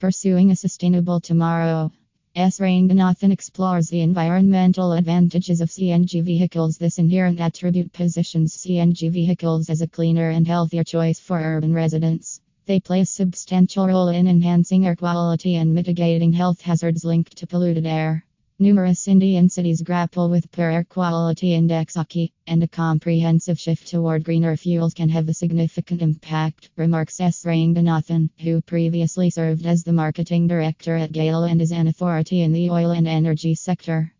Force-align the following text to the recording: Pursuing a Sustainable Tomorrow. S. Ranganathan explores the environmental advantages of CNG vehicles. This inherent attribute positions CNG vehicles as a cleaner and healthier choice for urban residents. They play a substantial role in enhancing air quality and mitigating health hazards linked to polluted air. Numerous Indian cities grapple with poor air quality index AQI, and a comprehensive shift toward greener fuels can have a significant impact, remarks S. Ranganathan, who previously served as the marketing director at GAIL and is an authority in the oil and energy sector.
Pursuing 0.00 0.52
a 0.52 0.54
Sustainable 0.54 1.18
Tomorrow. 1.18 1.90
S. 2.36 2.60
Ranganathan 2.60 3.32
explores 3.32 3.88
the 3.88 4.00
environmental 4.00 4.92
advantages 4.92 5.60
of 5.60 5.70
CNG 5.70 6.22
vehicles. 6.22 6.78
This 6.78 7.00
inherent 7.00 7.40
attribute 7.40 7.92
positions 7.92 8.56
CNG 8.56 9.10
vehicles 9.10 9.68
as 9.68 9.82
a 9.82 9.88
cleaner 9.88 10.30
and 10.30 10.46
healthier 10.46 10.84
choice 10.84 11.18
for 11.18 11.40
urban 11.40 11.74
residents. 11.74 12.40
They 12.66 12.78
play 12.78 13.00
a 13.00 13.06
substantial 13.06 13.88
role 13.88 14.06
in 14.06 14.28
enhancing 14.28 14.86
air 14.86 14.94
quality 14.94 15.56
and 15.56 15.74
mitigating 15.74 16.32
health 16.32 16.60
hazards 16.60 17.04
linked 17.04 17.36
to 17.38 17.48
polluted 17.48 17.84
air. 17.84 18.24
Numerous 18.60 19.06
Indian 19.06 19.48
cities 19.48 19.82
grapple 19.82 20.28
with 20.28 20.50
poor 20.50 20.68
air 20.68 20.82
quality 20.82 21.54
index 21.54 21.94
AQI, 21.94 22.32
and 22.48 22.60
a 22.60 22.66
comprehensive 22.66 23.56
shift 23.56 23.86
toward 23.86 24.24
greener 24.24 24.56
fuels 24.56 24.94
can 24.94 25.08
have 25.10 25.28
a 25.28 25.34
significant 25.34 26.02
impact, 26.02 26.68
remarks 26.76 27.20
S. 27.20 27.44
Ranganathan, 27.44 28.30
who 28.40 28.60
previously 28.62 29.30
served 29.30 29.64
as 29.64 29.84
the 29.84 29.92
marketing 29.92 30.48
director 30.48 30.96
at 30.96 31.12
GAIL 31.12 31.44
and 31.44 31.62
is 31.62 31.70
an 31.70 31.86
authority 31.86 32.40
in 32.40 32.50
the 32.50 32.68
oil 32.70 32.90
and 32.90 33.06
energy 33.06 33.54
sector. 33.54 34.12